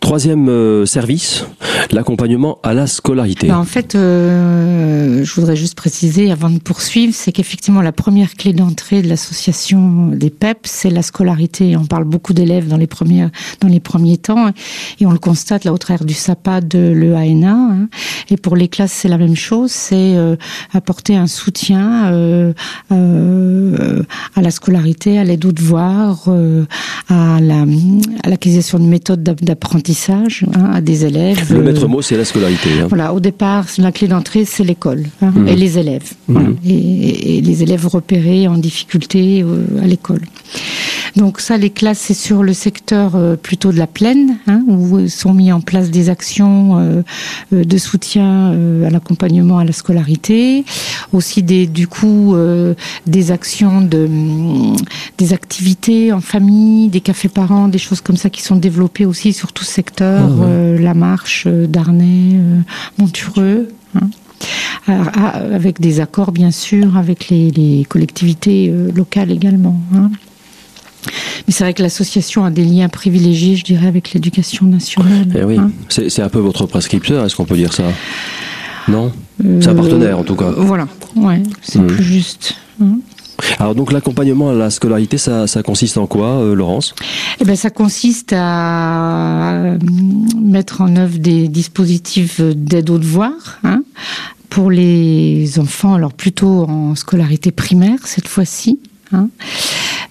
Troisième 0.00 0.48
euh, 0.48 0.86
service, 0.86 1.44
l'accompagnement 1.90 2.58
à 2.62 2.74
la 2.74 2.86
scolarité. 2.86 3.48
Bah, 3.48 3.58
en 3.58 3.64
fait, 3.64 3.96
euh, 3.96 5.24
je 5.24 5.34
voudrais 5.34 5.56
juste 5.56 5.74
préciser 5.74 6.30
avant 6.30 6.48
de 6.48 6.58
poursuivre, 6.58 7.12
c'est 7.12 7.32
qu'effectivement 7.32 7.82
la 7.82 7.90
première 7.90 8.34
clé 8.34 8.52
d'entrée 8.52 9.02
de 9.02 9.08
l'association 9.08 10.08
des 10.08 10.30
PEP, 10.30 10.58
c'est 10.64 10.90
la 10.90 11.02
scolarité. 11.02 11.76
On 11.76 11.86
parle 11.86 12.04
beaucoup 12.04 12.34
d'élèves 12.34 12.68
dans 12.68 12.76
les 12.76 12.86
premiers 12.86 13.26
dans 13.60 13.68
les 13.68 13.80
premiers 13.80 14.18
temps, 14.18 14.52
et 15.00 15.06
on 15.06 15.10
le 15.10 15.18
constate 15.18 15.64
là 15.64 15.72
au 15.72 15.78
travers 15.78 16.04
du 16.04 16.14
SAPA 16.14 16.60
de 16.60 16.78
l'EANA. 16.78 17.52
Hein. 17.52 17.88
Et 18.30 18.36
pour 18.36 18.54
les 18.54 18.68
classes, 18.68 18.92
c'est 18.92 19.08
la 19.08 19.18
même 19.18 19.36
chose, 19.36 19.72
c'est 19.72 20.16
euh, 20.16 20.36
apporter 20.72 21.16
un 21.16 21.26
soutien 21.26 22.14
à 22.90 24.42
la 24.42 24.50
scolarité, 24.50 25.18
à 25.18 25.24
l'aide 25.24 25.44
aux 25.44 25.52
devoirs, 25.52 26.28
à 27.08 27.40
l'acquisition 27.40 28.78
de 28.78 28.84
méthodes 28.84 29.22
d'apprentissage 29.22 29.55
hein, 30.54 30.70
à 30.72 30.80
des 30.80 31.04
élèves. 31.04 31.52
Le 31.52 31.62
maître 31.62 31.86
mot, 31.88 32.02
c'est 32.02 32.16
la 32.16 32.24
scolarité. 32.24 32.68
Hein. 32.80 32.86
Voilà, 32.88 33.12
au 33.12 33.20
départ, 33.20 33.66
la 33.78 33.92
clé 33.92 34.08
d'entrée, 34.08 34.44
c'est 34.44 34.64
l'école 34.64 35.04
hein, 35.22 35.32
mmh. 35.34 35.48
et 35.48 35.56
les 35.56 35.78
élèves. 35.78 36.12
Mmh. 36.28 36.40
Et, 36.64 37.38
et, 37.38 37.40
les 37.40 37.62
élèves 37.62 37.86
repérés 37.86 38.48
en 38.48 38.56
difficulté 38.56 39.42
euh, 39.42 39.82
à 39.82 39.86
l'école. 39.86 40.22
Donc 41.16 41.40
ça, 41.40 41.56
les 41.56 41.70
classes, 41.70 41.98
c'est 41.98 42.14
sur 42.14 42.42
le 42.42 42.52
secteur 42.52 43.16
euh, 43.16 43.36
plutôt 43.36 43.72
de 43.72 43.78
la 43.78 43.86
plaine, 43.86 44.38
hein, 44.46 44.62
où 44.66 45.08
sont 45.08 45.32
mis 45.32 45.50
en 45.50 45.60
place 45.60 45.90
des 45.90 46.10
actions 46.10 46.78
euh, 46.78 47.02
de 47.52 47.78
soutien 47.78 48.52
à 48.86 48.90
l'accompagnement 48.90 49.58
à 49.58 49.64
la 49.64 49.72
scolarité, 49.72 50.64
aussi 51.12 51.42
des, 51.42 51.66
du 51.66 51.88
coup 51.88 52.36
des 53.06 53.30
actions 53.30 53.80
de 53.80 54.08
des 55.18 55.32
activités 55.32 56.12
en 56.12 56.20
famille, 56.20 56.88
des 56.88 57.00
cafés 57.00 57.28
parents, 57.28 57.68
des 57.68 57.78
choses 57.78 58.00
comme 58.00 58.16
ça 58.16 58.30
qui 58.30 58.42
sont 58.42 58.56
développées 58.56 59.06
aussi 59.06 59.32
sur 59.32 59.52
tout 59.52 59.64
secteur, 59.64 60.22
ah 60.24 60.44
euh, 60.44 60.78
La 60.78 60.94
Marche, 60.94 61.44
euh, 61.46 61.66
Darnay, 61.66 62.34
euh, 62.34 62.60
Montureux. 62.98 63.68
Hein. 63.94 64.08
Ah, 64.86 65.30
avec 65.52 65.80
des 65.80 65.98
accords 65.98 66.30
bien 66.30 66.50
sûr 66.50 66.96
avec 66.96 67.28
les, 67.30 67.86
collectivités 67.88 68.72
locales 68.94 69.32
également. 69.32 69.80
Hein. 69.94 70.10
Mais 71.46 71.52
c'est 71.52 71.64
vrai 71.64 71.74
que 71.74 71.82
l'association 71.82 72.44
a 72.44 72.50
des 72.50 72.64
liens 72.64 72.88
privilégiés, 72.88 73.56
je 73.56 73.64
dirais, 73.64 73.86
avec 73.86 74.12
l'éducation 74.12 74.66
nationale. 74.66 75.28
Eh 75.34 75.44
oui, 75.44 75.58
hein. 75.58 75.70
c'est 75.88 76.22
un 76.22 76.28
peu 76.28 76.38
votre 76.38 76.66
prescripteur, 76.66 77.24
est-ce 77.24 77.36
qu'on 77.36 77.44
peut 77.44 77.56
dire 77.56 77.72
ça? 77.72 77.84
Non? 78.88 79.12
C'est 79.60 79.68
un 79.68 79.74
partenaire 79.74 80.18
en 80.18 80.24
tout 80.24 80.36
cas. 80.36 80.50
Voilà, 80.56 80.86
ouais, 81.16 81.42
c'est 81.62 81.78
mmh. 81.78 81.86
plus 81.86 82.04
juste. 82.04 82.56
Alors 83.58 83.74
donc 83.74 83.92
l'accompagnement 83.92 84.50
à 84.50 84.54
la 84.54 84.70
scolarité, 84.70 85.18
ça, 85.18 85.46
ça 85.46 85.62
consiste 85.62 85.98
en 85.98 86.06
quoi, 86.06 86.40
euh, 86.40 86.54
Laurence? 86.54 86.94
Eh 87.40 87.44
ben 87.44 87.54
ça 87.56 87.70
consiste 87.70 88.32
à 88.34 89.52
euh, 89.52 89.78
mettre 90.40 90.80
en 90.80 90.96
œuvre 90.96 91.18
des 91.18 91.48
dispositifs 91.48 92.40
d'aide 92.40 92.90
aux 92.90 92.98
devoirs 92.98 93.58
hein, 93.62 93.82
pour 94.48 94.70
les 94.70 95.58
enfants, 95.58 95.94
alors 95.94 96.12
plutôt 96.12 96.64
en 96.68 96.94
scolarité 96.94 97.50
primaire 97.50 97.98
cette 98.04 98.28
fois-ci. 98.28 98.78
Hein, 99.12 99.28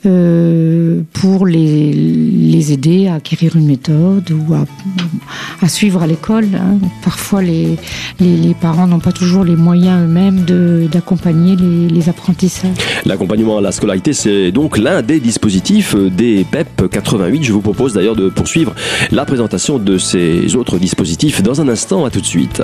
euh, 0.05 1.01
pour 1.13 1.45
les, 1.45 1.91
les, 1.93 2.71
aider 2.71 3.07
à 3.07 3.15
acquérir 3.15 3.55
une 3.55 3.65
méthode 3.65 4.31
ou 4.31 4.53
à, 4.53 5.67
suivre 5.67 6.01
à 6.01 6.07
l'école. 6.07 6.47
Hein. 6.55 6.77
Parfois, 7.03 7.41
les, 7.41 7.77
les, 8.19 8.53
parents 8.53 8.87
n'ont 8.87 8.99
pas 8.99 9.11
toujours 9.11 9.43
les 9.43 9.55
moyens 9.55 10.03
eux-mêmes 10.03 10.45
d'accompagner 10.91 11.55
les, 11.55 11.87
les, 11.87 12.09
apprentissages. 12.09 12.75
L'accompagnement 13.05 13.57
à 13.57 13.61
la 13.61 13.71
scolarité, 13.71 14.13
c'est 14.13 14.51
donc 14.51 14.77
l'un 14.77 15.01
des 15.01 15.19
dispositifs 15.19 15.95
des 15.95 16.45
PEP 16.49 16.89
88. 16.89 17.43
Je 17.43 17.53
vous 17.53 17.61
propose 17.61 17.93
d'ailleurs 17.93 18.15
de 18.15 18.29
poursuivre 18.29 18.73
la 19.11 19.25
présentation 19.25 19.79
de 19.79 19.97
ces 19.97 20.55
autres 20.55 20.77
dispositifs 20.77 21.43
dans 21.43 21.61
un 21.61 21.67
instant. 21.67 22.05
À 22.05 22.09
tout 22.09 22.21
de 22.21 22.25
suite. 22.25 22.61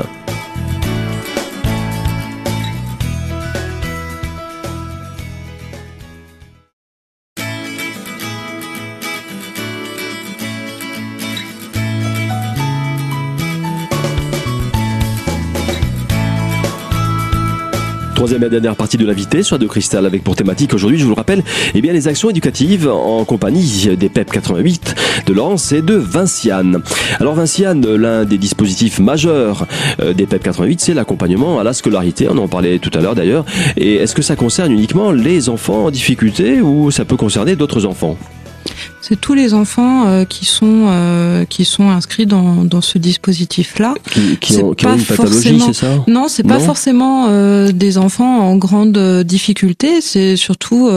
Troisième 18.22 18.44
et 18.44 18.50
dernière 18.52 18.76
partie 18.76 18.98
de 18.98 19.06
l'invité 19.08 19.42
sur 19.42 19.58
de 19.58 19.66
Cristal 19.66 20.06
avec 20.06 20.24
pour 20.24 20.36
thématique 20.36 20.76
aujourd'hui, 20.76 21.00
je 21.00 21.06
vous 21.06 21.10
le 21.10 21.16
rappelle, 21.16 21.44
eh 21.74 21.82
bien 21.82 21.92
les 21.92 22.08
actions 22.08 22.30
éducatives 22.30 22.88
en 22.88 23.26
compagnie 23.26 23.90
des 23.98 24.10
PEP 24.10 24.30
88 24.30 24.94
de 25.26 25.34
Laurence 25.34 25.72
et 25.72 25.82
de 25.82 25.96
Vinciane. 25.96 26.84
Alors 27.20 27.34
Vinciane, 27.34 27.84
l'un 27.96 28.24
des 28.26 28.38
dispositifs 28.38 29.00
majeurs 29.00 29.66
euh, 30.04 30.14
des 30.14 30.28
PEP 30.28 30.44
88, 30.44 30.82
c'est 30.82 30.94
l'accompagnement 30.94 31.60
à 31.60 31.64
la 31.64 31.74
scolarité. 31.74 32.28
On 32.30 32.38
en 32.38 32.48
parlait 32.48 32.78
tout 32.78 32.92
à 32.94 33.02
l'heure 33.02 33.16
d'ailleurs. 33.16 33.44
Et 33.76 33.96
est-ce 33.96 34.14
que 34.14 34.22
ça 34.22 34.36
concerne 34.36 34.72
uniquement 34.72 35.12
les 35.12 35.50
enfants 35.50 35.86
en 35.86 35.90
difficulté 35.90 36.62
ou 36.62 36.92
ça 36.92 37.06
peut 37.06 37.18
concerner 37.18 37.56
d'autres 37.56 37.88
enfants? 37.88 38.18
C'est 39.02 39.20
tous 39.20 39.34
les 39.34 39.56
enfants 39.56 40.08
euh, 40.08 40.26
qui 40.26 40.46
sont 40.46 40.86
euh, 40.88 41.44
qui 41.46 41.66
sont 41.66 41.90
inscrits 41.90 42.28
dans, 42.28 42.64
dans 42.64 42.82
ce 42.82 43.00
dispositif-là. 43.00 43.96
Qui, 44.12 44.38
qui, 44.38 44.58
ont, 44.58 44.74
qui 44.76 44.86
ont, 44.86 44.96
une 44.96 45.04
pathologie, 45.04 45.60
c'est 45.60 45.74
ça 45.74 46.04
Non, 46.08 46.28
c'est 46.28 46.44
pas 46.44 46.60
forcément 46.60 47.28
euh, 47.30 47.72
des 47.72 47.98
enfants 47.98 48.40
en 48.40 48.56
grande 48.58 48.98
difficulté. 49.24 50.02
C'est 50.02 50.36
surtout 50.36 50.90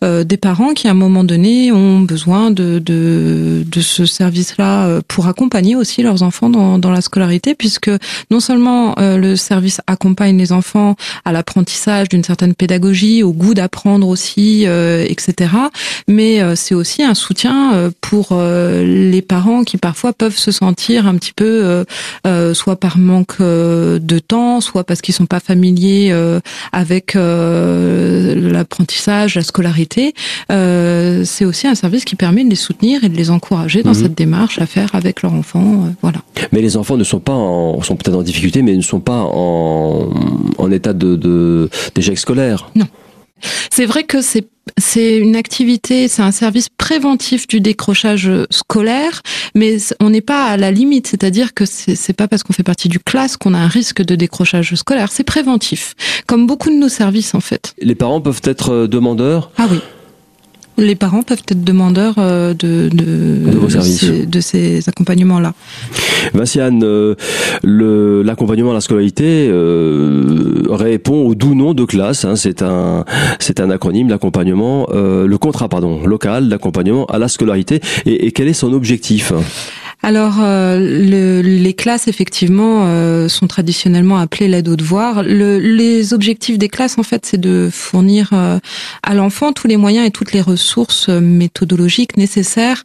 des 0.00 0.36
parents 0.38 0.72
qui, 0.72 0.88
à 0.88 0.92
un 0.92 0.94
moment 0.94 1.24
donné, 1.24 1.72
ont 1.72 2.00
besoin 2.00 2.50
de 2.50 2.78
de, 2.78 3.64
de 3.66 3.80
ce 3.80 4.06
service-là 4.06 5.00
pour 5.06 5.26
accompagner 5.26 5.76
aussi 5.76 6.02
leurs 6.02 6.22
enfants 6.22 6.48
dans, 6.48 6.78
dans 6.78 6.90
la 6.90 7.02
scolarité, 7.02 7.54
puisque 7.54 7.90
non 8.30 8.40
seulement 8.40 8.94
le 8.98 9.36
service 9.36 9.80
accompagne 9.86 10.38
les 10.38 10.52
enfants 10.52 10.96
à 11.24 11.32
l'apprentissage 11.32 12.08
d'une 12.08 12.24
certaine 12.24 12.54
pédagogie, 12.54 13.22
au 13.22 13.32
goût 13.32 13.52
d'apprendre 13.52 14.08
aussi, 14.08 14.64
etc. 14.64 15.52
Mais 16.08 16.40
c'est 16.56 16.74
aussi 16.74 17.02
un 17.02 17.09
soutien 17.14 17.74
euh, 17.74 17.90
pour 18.00 18.28
euh, 18.32 18.84
les 18.84 19.22
parents 19.22 19.64
qui 19.64 19.76
parfois 19.76 20.12
peuvent 20.12 20.36
se 20.36 20.50
sentir 20.50 21.06
un 21.06 21.14
petit 21.14 21.32
peu, 21.32 21.84
euh, 22.26 22.54
soit 22.54 22.76
par 22.76 22.98
manque 22.98 23.40
de 23.40 24.18
temps, 24.18 24.60
soit 24.60 24.84
parce 24.84 25.00
qu'ils 25.00 25.14
sont 25.14 25.26
pas 25.26 25.40
familiers 25.40 26.14
avec 26.72 27.14
l'apprentissage, 27.14 29.36
la 29.36 29.42
scolarité. 29.42 30.14
c'est 30.48 31.44
aussi 31.44 31.66
un 31.66 31.74
service 31.74 32.04
qui 32.04 32.16
permet 32.16 32.44
de 32.44 32.50
les 32.50 32.56
soutenir 32.56 33.04
et 33.04 33.08
de 33.08 33.16
les 33.16 33.30
encourager 33.30 33.82
dans 33.82 33.90
mhm. 33.90 34.02
cette 34.02 34.14
démarche 34.14 34.60
à 34.60 34.66
faire 34.66 34.94
avec 34.94 35.22
leur 35.22 35.32
enfant. 35.32 35.84
voilà. 36.02 36.18
Mais 36.52 36.60
les 36.60 36.76
enfants 36.76 36.96
ne 36.96 37.04
sont 37.04 37.20
pas 37.20 37.32
en, 37.32 37.80
sont 37.82 37.96
peut-être 37.96 38.16
en 38.16 38.22
difficulté, 38.22 38.62
mais 38.62 38.76
ne 38.76 38.82
sont 38.82 39.00
pas 39.00 39.22
en, 39.22 40.10
en 40.58 40.70
état 40.70 40.92
de 40.92 41.68
d'échec 41.94 42.18
scolaire? 42.18 42.70
Non. 42.74 42.86
C'est 43.70 43.86
vrai 43.86 44.04
que 44.04 44.22
c'est 44.22 44.46
c'est 44.78 45.16
une 45.16 45.36
activité, 45.36 46.06
c'est 46.06 46.22
un 46.22 46.30
service 46.30 46.68
préventif 46.68 47.48
du 47.48 47.60
décrochage 47.60 48.30
scolaire, 48.50 49.22
mais 49.54 49.78
on 50.00 50.10
n'est 50.10 50.20
pas 50.20 50.44
à 50.44 50.56
la 50.56 50.70
limite, 50.70 51.08
c'est-à-dire 51.08 51.54
que 51.54 51.64
c'est 51.64 52.12
pas 52.12 52.28
parce 52.28 52.42
qu'on 52.42 52.52
fait 52.52 52.62
partie 52.62 52.88
du 52.88 53.00
classe 53.00 53.36
qu'on 53.36 53.54
a 53.54 53.58
un 53.58 53.68
risque 53.68 54.02
de 54.02 54.14
décrochage 54.14 54.74
scolaire, 54.74 55.10
c'est 55.10 55.24
préventif, 55.24 55.94
comme 56.26 56.46
beaucoup 56.46 56.70
de 56.70 56.76
nos 56.76 56.88
services 56.88 57.34
en 57.34 57.40
fait. 57.40 57.74
Les 57.80 57.94
parents 57.94 58.20
peuvent 58.20 58.42
être 58.44 58.70
euh, 58.70 58.86
demandeurs? 58.86 59.50
Ah 59.56 59.66
oui 59.70 59.80
les 60.78 60.94
parents 60.94 61.22
peuvent 61.22 61.42
être 61.48 61.62
demandeurs 61.62 62.14
euh, 62.18 62.54
de, 62.54 62.88
de, 62.88 64.24
de, 64.26 64.40
ces, 64.40 64.88
accompagnements-là. 64.88 65.52
Vinciane, 66.34 66.82
euh, 66.84 67.14
l'accompagnement 68.24 68.70
à 68.70 68.74
la 68.74 68.80
scolarité 68.80 69.48
euh, 69.50 70.64
répond 70.70 71.26
au 71.26 71.34
doux 71.34 71.54
nom 71.54 71.74
de 71.74 71.84
classe. 71.84 72.24
Hein, 72.24 72.36
c'est 72.36 72.62
un, 72.62 73.04
c'est 73.38 73.60
un 73.60 73.70
acronyme, 73.70 74.08
l'accompagnement, 74.08 74.86
le 74.92 75.36
contrat 75.38 75.68
pardon 75.68 76.06
local 76.06 76.48
d'accompagnement 76.48 77.06
à 77.06 77.18
la 77.18 77.28
scolarité. 77.28 77.80
Et, 78.06 78.26
et 78.26 78.32
quel 78.32 78.48
est 78.48 78.52
son 78.54 78.72
objectif? 78.72 79.32
Alors, 80.02 80.38
euh, 80.40 81.42
les 81.42 81.74
classes, 81.74 82.08
effectivement, 82.08 82.84
euh, 82.86 83.28
sont 83.28 83.46
traditionnellement 83.46 84.16
appelées 84.16 84.48
l'aide 84.48 84.68
aux 84.68 84.76
devoirs. 84.76 85.22
Le, 85.22 85.58
les 85.58 86.14
objectifs 86.14 86.56
des 86.56 86.68
classes, 86.68 86.96
en 86.96 87.02
fait, 87.02 87.26
c'est 87.26 87.40
de 87.40 87.68
fournir 87.70 88.30
euh, 88.32 88.58
à 89.02 89.14
l'enfant 89.14 89.52
tous 89.52 89.66
les 89.66 89.76
moyens 89.76 90.06
et 90.06 90.10
toutes 90.10 90.32
les 90.32 90.40
ressources 90.40 91.08
méthodologiques 91.08 92.16
nécessaires 92.16 92.84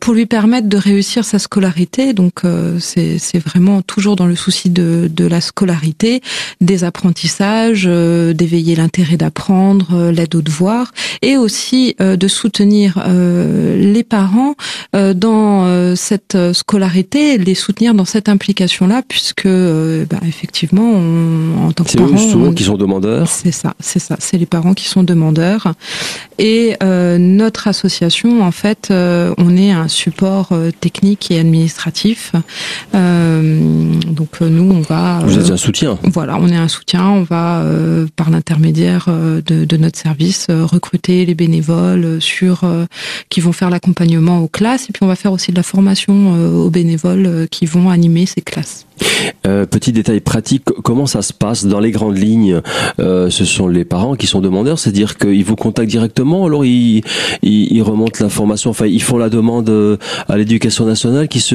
pour 0.00 0.14
lui 0.14 0.26
permettre 0.26 0.68
de 0.68 0.76
réussir 0.76 1.24
sa 1.24 1.38
scolarité. 1.38 2.12
Donc, 2.12 2.42
c'est 2.78 3.38
vraiment 3.38 3.82
toujours 3.82 4.16
dans 4.16 4.26
le 4.26 4.36
souci 4.36 4.70
de, 4.70 5.10
de 5.12 5.26
la 5.26 5.40
scolarité, 5.40 6.22
des 6.60 6.84
apprentissages, 6.84 7.84
d'éveiller 7.84 8.74
l'intérêt 8.76 9.16
d'apprendre, 9.16 10.10
l'aide 10.10 10.34
aux 10.34 10.42
devoirs, 10.42 10.92
et 11.22 11.36
aussi 11.36 11.94
de 11.98 12.28
soutenir 12.28 13.02
les 13.06 14.04
parents 14.04 14.54
dans 14.92 15.94
cette 15.96 16.37
scolarité, 16.52 17.38
les 17.38 17.54
soutenir 17.54 17.94
dans 17.94 18.04
cette 18.04 18.28
implication-là, 18.28 19.02
puisque 19.06 19.46
euh, 19.46 20.04
bah, 20.08 20.18
effectivement, 20.26 20.90
on, 20.90 21.66
en 21.68 21.72
tant 21.72 21.84
que 21.84 21.96
parents, 21.96 22.12
eux 22.12 22.16
souvent 22.16 22.52
qui 22.52 22.64
sont 22.64 22.76
demandeurs. 22.76 23.28
C'est 23.28 23.52
ça, 23.52 23.74
c'est 23.80 23.98
ça, 23.98 24.16
c'est 24.18 24.38
les 24.38 24.46
parents 24.46 24.74
qui 24.74 24.86
sont 24.86 25.02
demandeurs. 25.02 25.72
Et 26.38 26.76
euh, 26.82 27.18
notre 27.18 27.68
association, 27.68 28.42
en 28.42 28.50
fait, 28.50 28.88
on 28.90 29.56
est 29.56 29.70
un 29.70 29.88
support 29.88 30.52
technique 30.80 31.30
et 31.30 31.38
administratif. 31.38 32.32
donc 32.92 34.40
nous, 34.40 34.70
on 34.70 34.80
va. 34.80 35.20
Vous 35.24 35.38
êtes 35.38 35.50
un 35.50 35.56
soutien. 35.56 35.98
Voilà, 36.02 36.38
on 36.40 36.48
est 36.48 36.56
un 36.56 36.68
soutien. 36.68 37.08
On 37.08 37.22
va, 37.22 37.64
par 38.16 38.30
l'intermédiaire 38.30 39.06
de, 39.08 39.64
de, 39.64 39.76
notre 39.76 39.98
service, 39.98 40.46
recruter 40.48 41.26
les 41.26 41.34
bénévoles 41.34 42.20
sur 42.20 42.64
qui 43.28 43.40
vont 43.40 43.52
faire 43.52 43.70
l'accompagnement 43.70 44.40
aux 44.40 44.48
classes, 44.48 44.88
et 44.88 44.92
puis 44.92 45.02
on 45.02 45.06
va 45.06 45.16
faire 45.16 45.32
aussi 45.32 45.50
de 45.50 45.56
la 45.56 45.62
formation 45.62 46.27
euh, 46.27 46.27
aux 46.34 46.70
bénévoles 46.70 47.26
euh, 47.26 47.46
qui 47.46 47.66
vont 47.66 47.90
animer 47.90 48.26
ces 48.26 48.40
classes. 48.40 48.86
Euh, 49.46 49.64
petit 49.64 49.92
détail 49.92 50.20
pratique, 50.20 50.64
comment 50.82 51.06
ça 51.06 51.22
se 51.22 51.32
passe 51.32 51.66
dans 51.66 51.78
les 51.78 51.92
grandes 51.92 52.18
lignes? 52.18 52.60
Euh, 52.98 53.30
Ce 53.30 53.44
sont 53.44 53.68
les 53.68 53.84
parents 53.84 54.16
qui 54.16 54.26
sont 54.26 54.40
demandeurs, 54.40 54.78
c'est-à-dire 54.78 55.16
qu'ils 55.16 55.44
vous 55.44 55.54
contactent 55.54 55.90
directement, 55.90 56.46
alors 56.46 56.64
ils, 56.64 57.02
ils, 57.42 57.82
remontent 57.82 58.18
l'information, 58.20 58.70
enfin 58.70 58.86
ils 58.86 59.02
font 59.02 59.16
la 59.16 59.28
demande 59.28 59.98
à 60.28 60.36
l'éducation 60.36 60.84
nationale 60.84 61.28
qui 61.28 61.40
se 61.40 61.54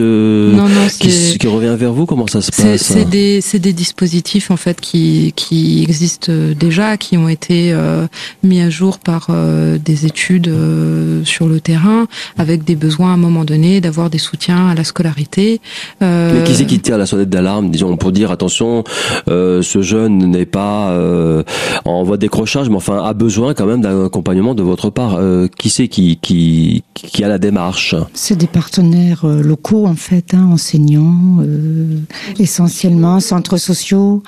non, 0.51 0.69
non, 0.69 0.87
qui, 0.99 1.37
qui, 1.37 1.47
revient 1.47 1.75
vers 1.77 1.91
vous. 1.91 2.05
Comment 2.05 2.27
ça 2.27 2.41
se 2.41 2.51
passe? 2.51 2.81
C'est 2.81 3.09
des, 3.09 3.41
des 3.59 3.73
dispositifs 3.73 4.49
en 4.49 4.57
fait 4.57 4.79
qui, 4.79 5.33
qui 5.35 5.83
existent 5.83 6.31
déjà, 6.57 6.95
qui 6.97 7.17
ont 7.17 7.27
été 7.27 7.73
euh, 7.73 8.07
mis 8.43 8.61
à 8.61 8.69
jour 8.69 8.99
par 8.99 9.27
euh, 9.29 9.77
des 9.77 10.05
études 10.05 10.47
euh, 10.47 11.23
sur 11.25 11.47
le 11.47 11.59
terrain, 11.59 12.07
avec 12.37 12.63
des 12.63 12.75
besoins 12.75 13.11
à 13.11 13.13
un 13.13 13.17
moment 13.17 13.43
donné 13.43 13.81
d'avoir 13.81 14.09
des 14.09 14.17
soutiens 14.17 14.62
à 14.67 14.75
la 14.75 14.83
scolarité. 14.83 15.61
Mais 16.01 16.43
qui 16.45 16.55
c'est 16.55 16.65
qui 16.65 16.79
tire 16.79 16.97
la 16.97 17.05
sonnette 17.05 17.29
d'alarme, 17.29 17.69
disons, 17.69 17.95
pour 17.97 18.11
dire 18.11 18.31
attention, 18.31 18.83
euh, 19.27 19.61
ce 19.61 19.81
jeune 19.81 20.17
n'est 20.29 20.45
pas 20.45 20.91
euh, 20.91 21.43
en 21.85 22.03
voie 22.03 22.17
de 22.17 22.21
décrochage, 22.21 22.69
mais 22.69 22.75
enfin 22.75 23.03
a 23.03 23.13
besoin 23.13 23.53
quand 23.53 23.65
même 23.65 23.81
d'un 23.81 24.05
accompagnement 24.05 24.55
de 24.55 24.63
votre 24.63 24.89
part. 24.89 25.15
Euh, 25.15 25.47
qui 25.57 25.69
c'est 25.69 25.87
qui, 25.87 26.17
qui, 26.21 26.83
qui 26.93 27.23
a 27.23 27.27
la 27.27 27.37
démarche? 27.37 27.95
C'est 28.13 28.37
des 28.37 28.47
partenaires 28.47 29.25
locaux 29.25 29.85
en 29.85 29.95
fait, 29.95 30.33
hein, 30.33 30.49
enseignants, 30.51 31.43
essentiellement 32.39 33.19
centres 33.19 33.57
sociaux. 33.57 34.23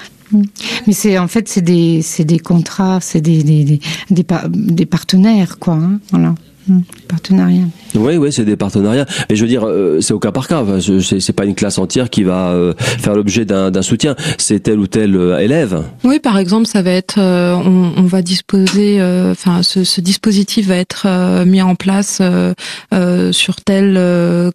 Mais 0.88 0.94
c'est 0.94 1.18
en 1.20 1.28
fait 1.28 1.48
c'est 1.48 1.62
des 1.62 2.02
c'est 2.02 2.26
des 2.26 2.40
contrats, 2.40 3.00
c'est 3.00 3.22
des 3.22 3.44
des, 3.44 3.64
des, 4.10 4.26
des, 4.50 4.86
partenaires 4.86 5.60
quoi. 5.60 5.76
Hein, 5.76 6.00
voilà, 6.12 6.34
partenariat. 7.08 7.66
Oui, 7.96 8.18
oui, 8.18 8.32
c'est 8.32 8.46
des 8.46 8.56
partenariats. 8.56 9.06
Mais 9.30 9.36
je 9.36 9.42
veux 9.42 9.48
dire, 9.48 9.66
euh, 9.66 10.02
c'est 10.02 10.14
au 10.14 10.20
cas 10.20 10.32
par 10.32 10.48
cas. 10.48 10.62
Enfin, 10.62 10.80
c'est 11.02 11.34
pas 11.34 11.46
une 11.46 11.56
classe 11.56 11.78
entière 11.78 12.10
qui 12.10 12.24
va 12.24 12.50
euh, 12.50 12.74
faire 12.78 13.16
l'objet 13.16 13.46
d'un 13.46 13.82
soutien. 13.82 14.16
C'est 14.38 14.62
tel 14.62 14.80
ou 14.80 14.88
tel 14.88 15.16
euh, 15.16 15.40
élève. 15.40 15.84
Oui, 16.04 16.20
par 16.20 16.38
exemple, 16.38 16.68
ça 16.68 16.82
va 16.82 16.92
être, 16.92 17.20
on, 17.20 17.94
on, 17.98 18.04
va 18.04 18.22
disposer, 18.22 19.02
enfin, 19.32 19.64
ce, 19.64 19.84
ce, 19.84 20.02
dispositif 20.02 20.68
va 20.68 20.78
être 20.78 21.08
mis 21.46 21.62
en 21.62 21.76
place 21.76 22.22
sur 23.32 23.56
tel 23.62 24.00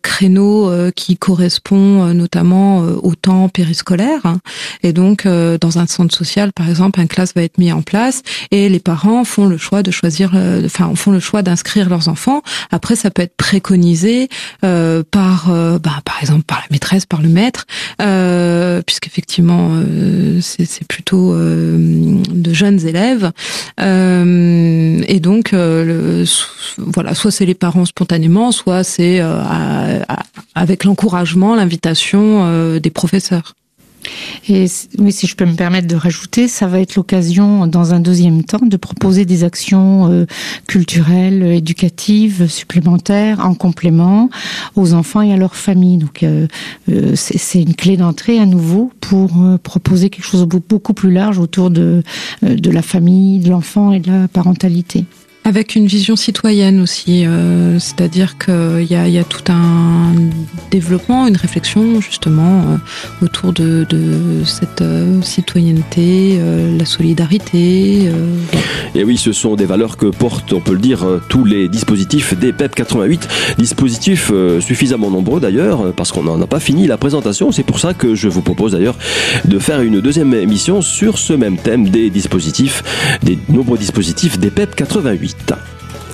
créneau 0.02 0.70
qui 0.94 1.16
correspond 1.16 2.12
notamment 2.14 2.80
au 2.80 3.14
temps 3.14 3.48
périscolaire. 3.48 4.36
Et 4.82 4.92
donc, 4.92 5.26
dans 5.26 5.78
un 5.78 5.86
centre 5.86 6.14
social, 6.14 6.52
par 6.52 6.68
exemple, 6.68 7.00
un 7.00 7.06
classe 7.06 7.34
va 7.34 7.42
être 7.42 7.58
mis 7.58 7.72
en 7.72 7.82
place 7.82 8.22
et 8.50 8.68
les 8.68 8.80
parents 8.80 9.24
font 9.24 9.46
le 9.46 9.56
choix 9.56 9.82
de 9.82 9.90
choisir, 9.90 10.32
enfin, 10.64 10.92
font 10.94 11.12
le 11.12 11.20
choix 11.20 11.42
d'inscrire 11.42 11.88
enfants. 12.08 12.42
Après, 12.70 12.96
ça 12.96 13.10
peut 13.10 13.22
être 13.22 13.36
préconisé 13.36 14.28
euh, 14.64 15.02
par, 15.08 15.50
euh, 15.50 15.78
bah, 15.78 16.00
par 16.04 16.20
exemple, 16.20 16.44
par 16.44 16.58
la 16.58 16.66
maîtresse, 16.70 17.06
par 17.06 17.22
le 17.22 17.28
maître, 17.28 17.66
euh, 18.00 18.82
puisqu'effectivement, 18.82 19.70
euh, 19.72 20.40
c'est 20.40 20.86
plutôt 20.86 21.34
de 21.34 22.52
jeunes 22.52 22.86
élèves. 22.86 23.32
Et 23.78 25.20
donc, 25.20 25.54
voilà, 26.78 27.14
soit 27.14 27.30
c'est 27.30 27.46
les 27.46 27.54
parents 27.54 27.84
spontanément, 27.84 28.52
soit 28.52 28.84
c'est 28.84 29.20
avec 30.54 30.84
l'encouragement, 30.84 31.54
l'invitation 31.54 32.78
des 32.78 32.90
professeurs. 32.90 33.54
Et 34.48 34.66
oui, 34.98 35.12
si 35.12 35.26
je 35.26 35.36
peux 35.36 35.44
me 35.44 35.54
permettre 35.54 35.86
de 35.86 35.96
rajouter, 35.96 36.48
ça 36.48 36.66
va 36.66 36.80
être 36.80 36.96
l'occasion, 36.96 37.66
dans 37.66 37.94
un 37.94 38.00
deuxième 38.00 38.44
temps, 38.44 38.64
de 38.64 38.76
proposer 38.76 39.24
des 39.24 39.44
actions 39.44 40.10
euh, 40.10 40.26
culturelles, 40.66 41.42
éducatives, 41.42 42.48
supplémentaires, 42.48 43.40
en 43.40 43.54
complément 43.54 44.30
aux 44.76 44.94
enfants 44.94 45.22
et 45.22 45.32
à 45.32 45.36
leurs 45.36 45.56
familles. 45.56 45.98
Donc, 45.98 46.22
euh, 46.22 46.46
euh 46.90 47.12
c'est 47.14 47.60
une 47.60 47.74
clé 47.74 47.96
d'entrée 47.96 48.38
à 48.38 48.46
nouveau 48.46 48.92
pour 49.00 49.42
euh, 49.42 49.58
proposer 49.58 50.10
quelque 50.10 50.24
chose 50.24 50.46
de 50.46 50.60
beaucoup 50.68 50.94
plus 50.94 51.12
large 51.12 51.38
autour 51.38 51.70
de, 51.70 52.02
de 52.42 52.70
la 52.70 52.82
famille, 52.82 53.40
de 53.40 53.50
l'enfant 53.50 53.92
et 53.92 54.00
de 54.00 54.10
la 54.10 54.28
parentalité. 54.28 55.04
Avec 55.50 55.74
une 55.74 55.88
vision 55.88 56.14
citoyenne 56.14 56.80
aussi, 56.80 57.26
euh, 57.26 57.80
c'est-à-dire 57.80 58.38
qu'il 58.38 58.86
y 58.88 58.94
a, 58.94 59.24
tout 59.24 59.50
un 59.50 60.12
développement, 60.70 61.26
une 61.26 61.36
réflexion 61.36 62.00
justement 62.00 62.60
euh, 62.60 62.76
autour 63.24 63.52
de, 63.52 63.84
cette 64.44 64.80
euh, 64.80 65.20
citoyenneté, 65.22 66.38
la 66.78 66.84
solidarité. 66.84 68.12
Et 68.94 69.02
oui, 69.02 69.16
ce 69.16 69.32
sont 69.32 69.56
des 69.56 69.66
valeurs 69.66 69.96
que 69.96 70.06
portent, 70.06 70.52
on 70.52 70.60
peut 70.60 70.74
le 70.74 70.78
dire, 70.78 71.04
tous 71.28 71.44
les 71.44 71.68
dispositifs 71.68 72.38
des 72.38 72.52
PEP 72.52 72.76
88, 72.76 73.28
dispositifs 73.58 74.30
suffisamment 74.60 75.10
nombreux 75.10 75.40
d'ailleurs, 75.40 75.92
parce 75.94 76.12
qu'on 76.12 76.22
n'en 76.22 76.40
a 76.40 76.46
pas 76.46 76.60
fini 76.60 76.86
la 76.86 76.96
présentation. 76.96 77.50
C'est 77.50 77.64
pour 77.64 77.80
ça 77.80 77.92
que 77.92 78.14
je 78.14 78.28
vous 78.28 78.42
propose 78.42 78.72
d'ailleurs 78.72 78.96
de 79.46 79.58
faire 79.58 79.80
une 79.80 80.00
deuxième 80.00 80.32
émission 80.32 80.80
sur 80.80 81.18
ce 81.18 81.32
même 81.32 81.56
thème 81.56 81.88
des 81.88 82.08
dispositifs, 82.08 82.84
des 83.24 83.36
nombreux 83.48 83.78
dispositifs 83.78 84.38
des 84.38 84.50
PEP 84.50 84.76
88. 84.76 85.39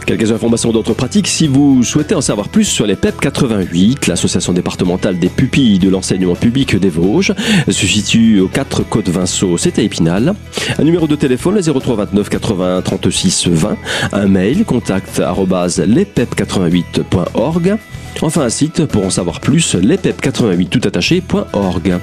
Quelques 0.07 0.31
informations 0.31 0.71
d'autres 0.71 0.95
pratiques. 0.95 1.27
Si 1.27 1.49
vous 1.49 1.83
souhaitez 1.83 2.15
en 2.15 2.21
savoir 2.21 2.49
plus 2.49 2.62
sur 2.65 2.87
les 2.87 2.95
PEP 2.95 3.21
88, 3.21 4.07
l'association 4.07 4.53
départementale 4.53 5.19
des 5.19 5.29
pupilles 5.29 5.81
de 5.81 5.89
l'enseignement 5.89 6.37
public 6.37 6.77
des 6.77 6.91
Vosges 6.91 7.35
se 7.67 7.87
situe 7.87 8.39
aux 8.39 8.47
4 8.47 8.85
Côtes 8.85 9.09
Vinceau, 9.09 9.57
à 9.57 9.81
Épinal. 9.81 10.35
Un 10.79 10.85
numéro 10.85 11.09
de 11.09 11.17
téléphone, 11.17 11.61
03 11.61 11.97
29 11.97 12.29
80 12.29 12.83
36 12.83 13.49
20. 13.49 13.77
Un 14.12 14.29
mail, 14.29 14.65
contact 14.65 15.19
lespep88.org. 15.19 17.77
Enfin, 18.23 18.43
un 18.43 18.51
site 18.51 18.85
pour 18.85 19.05
en 19.05 19.11
savoir 19.11 19.41
plus, 19.41 19.75
lespep88toutattaché.org. 19.75 21.99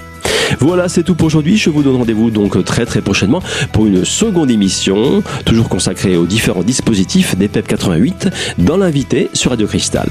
Voilà, 0.60 0.90
c'est 0.90 1.04
tout 1.04 1.16
pour 1.16 1.28
aujourd'hui. 1.28 1.58
Je 1.58 1.70
vous 1.70 1.84
donne 1.84 1.98
rendez-vous 1.98 2.32
donc 2.32 2.64
très 2.64 2.86
très 2.86 3.02
prochainement 3.02 3.42
pour 3.72 3.86
une 3.86 4.06
seconde 4.06 4.52
émission, 4.52 5.24
toujours 5.46 5.70
consacrée 5.70 6.18
aux 6.18 6.26
différents 6.26 6.64
dispositifs 6.64 7.36
des 7.36 7.48
PEP 7.48 7.68
88, 7.68 8.30
dans 8.58 8.78
l'invité 8.78 9.30
sur 9.34 9.52
Radio 9.52 9.68
Cristal. 9.68 10.10